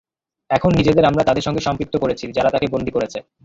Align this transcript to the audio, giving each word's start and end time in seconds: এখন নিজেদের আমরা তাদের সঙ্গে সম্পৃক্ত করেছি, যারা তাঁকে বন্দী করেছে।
এখন 0.49 0.71
নিজেদের 0.77 1.05
আমরা 1.05 1.23
তাদের 1.23 1.43
সঙ্গে 1.43 1.61
সম্পৃক্ত 1.61 1.95
করেছি, 1.97 2.25
যারা 2.31 2.49
তাঁকে 2.49 2.67
বন্দী 2.67 2.91
করেছে। 2.91 3.19